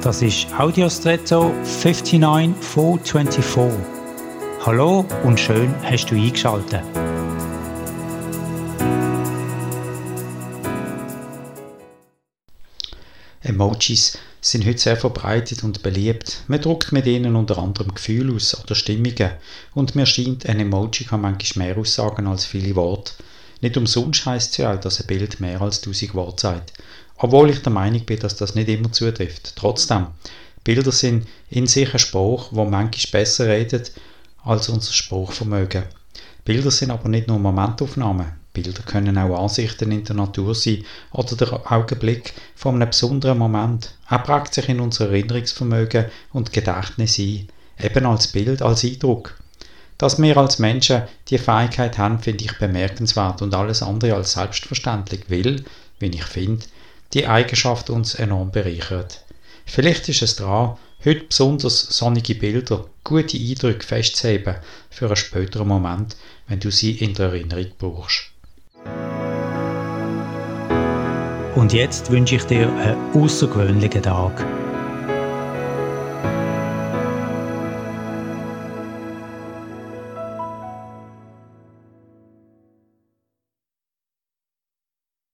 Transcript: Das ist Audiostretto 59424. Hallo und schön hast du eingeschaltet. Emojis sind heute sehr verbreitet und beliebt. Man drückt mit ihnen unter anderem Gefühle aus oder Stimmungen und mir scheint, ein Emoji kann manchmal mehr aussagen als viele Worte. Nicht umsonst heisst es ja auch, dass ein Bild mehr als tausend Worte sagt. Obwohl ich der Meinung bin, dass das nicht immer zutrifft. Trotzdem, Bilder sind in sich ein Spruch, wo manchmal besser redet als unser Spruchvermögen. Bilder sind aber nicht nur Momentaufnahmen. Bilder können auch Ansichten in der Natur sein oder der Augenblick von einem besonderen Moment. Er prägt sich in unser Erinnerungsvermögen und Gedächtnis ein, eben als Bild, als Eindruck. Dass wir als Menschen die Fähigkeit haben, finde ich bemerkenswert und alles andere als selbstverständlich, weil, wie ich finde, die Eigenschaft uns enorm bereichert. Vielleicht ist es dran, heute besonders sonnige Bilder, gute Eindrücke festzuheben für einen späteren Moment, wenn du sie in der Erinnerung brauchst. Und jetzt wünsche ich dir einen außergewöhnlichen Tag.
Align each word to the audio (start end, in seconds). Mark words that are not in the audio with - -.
Das 0.00 0.22
ist 0.22 0.46
Audiostretto 0.56 1.52
59424. 1.64 3.84
Hallo 4.64 5.04
und 5.24 5.40
schön 5.40 5.74
hast 5.82 6.06
du 6.06 6.14
eingeschaltet. 6.14 6.84
Emojis 13.42 14.16
sind 14.40 14.64
heute 14.64 14.78
sehr 14.78 14.96
verbreitet 14.96 15.64
und 15.64 15.82
beliebt. 15.82 16.44
Man 16.46 16.60
drückt 16.60 16.92
mit 16.92 17.06
ihnen 17.06 17.34
unter 17.34 17.58
anderem 17.58 17.92
Gefühle 17.92 18.36
aus 18.36 18.56
oder 18.62 18.76
Stimmungen 18.76 19.32
und 19.74 19.96
mir 19.96 20.06
scheint, 20.06 20.48
ein 20.48 20.60
Emoji 20.60 21.06
kann 21.06 21.22
manchmal 21.22 21.66
mehr 21.66 21.78
aussagen 21.78 22.28
als 22.28 22.46
viele 22.46 22.76
Worte. 22.76 23.14
Nicht 23.60 23.76
umsonst 23.76 24.24
heisst 24.26 24.52
es 24.52 24.56
ja 24.58 24.74
auch, 24.74 24.80
dass 24.80 25.00
ein 25.00 25.06
Bild 25.06 25.40
mehr 25.40 25.60
als 25.60 25.80
tausend 25.80 26.14
Worte 26.14 26.42
sagt. 26.42 26.72
Obwohl 27.16 27.50
ich 27.50 27.62
der 27.62 27.72
Meinung 27.72 28.04
bin, 28.04 28.18
dass 28.20 28.36
das 28.36 28.54
nicht 28.54 28.68
immer 28.68 28.92
zutrifft. 28.92 29.56
Trotzdem, 29.56 30.06
Bilder 30.62 30.92
sind 30.92 31.26
in 31.50 31.66
sich 31.66 31.92
ein 31.92 31.98
Spruch, 31.98 32.48
wo 32.52 32.64
manchmal 32.64 33.22
besser 33.22 33.48
redet 33.48 33.92
als 34.44 34.68
unser 34.68 34.92
Spruchvermögen. 34.92 35.84
Bilder 36.44 36.70
sind 36.70 36.90
aber 36.90 37.08
nicht 37.08 37.26
nur 37.26 37.38
Momentaufnahmen. 37.38 38.32
Bilder 38.52 38.82
können 38.82 39.18
auch 39.18 39.42
Ansichten 39.42 39.92
in 39.92 40.04
der 40.04 40.16
Natur 40.16 40.54
sein 40.54 40.84
oder 41.12 41.36
der 41.36 41.72
Augenblick 41.72 42.32
von 42.54 42.76
einem 42.76 42.90
besonderen 42.90 43.38
Moment. 43.38 43.94
Er 44.08 44.18
prägt 44.20 44.54
sich 44.54 44.68
in 44.68 44.80
unser 44.80 45.10
Erinnerungsvermögen 45.10 46.06
und 46.32 46.52
Gedächtnis 46.52 47.18
ein, 47.18 47.48
eben 47.80 48.06
als 48.06 48.28
Bild, 48.28 48.62
als 48.62 48.84
Eindruck. 48.84 49.38
Dass 49.98 50.22
wir 50.22 50.36
als 50.36 50.60
Menschen 50.60 51.02
die 51.28 51.38
Fähigkeit 51.38 51.98
haben, 51.98 52.20
finde 52.20 52.44
ich 52.44 52.56
bemerkenswert 52.56 53.42
und 53.42 53.52
alles 53.52 53.82
andere 53.82 54.14
als 54.14 54.32
selbstverständlich, 54.32 55.24
weil, 55.28 55.64
wie 55.98 56.06
ich 56.06 56.24
finde, 56.24 56.64
die 57.14 57.26
Eigenschaft 57.26 57.90
uns 57.90 58.14
enorm 58.14 58.52
bereichert. 58.52 59.24
Vielleicht 59.66 60.08
ist 60.08 60.22
es 60.22 60.36
dran, 60.36 60.76
heute 61.04 61.24
besonders 61.24 61.80
sonnige 61.80 62.36
Bilder, 62.36 62.84
gute 63.02 63.36
Eindrücke 63.36 63.84
festzuheben 63.84 64.54
für 64.88 65.06
einen 65.06 65.16
späteren 65.16 65.66
Moment, 65.66 66.16
wenn 66.46 66.60
du 66.60 66.70
sie 66.70 66.92
in 66.92 67.14
der 67.14 67.30
Erinnerung 67.30 67.72
brauchst. 67.76 68.30
Und 71.56 71.72
jetzt 71.72 72.08
wünsche 72.12 72.36
ich 72.36 72.44
dir 72.44 72.72
einen 72.72 73.20
außergewöhnlichen 73.20 74.02
Tag. 74.02 74.46